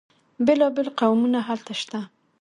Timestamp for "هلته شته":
1.47-1.99